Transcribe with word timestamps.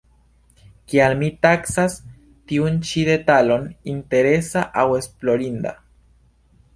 Kial 0.93 1.11
mi 1.17 1.27
taksas 1.47 1.97
tiun 2.51 2.79
ĉi 2.91 3.03
detalon 3.09 3.67
interesa 3.93 4.65
aŭ 4.85 4.87
esplorinda? 5.01 5.75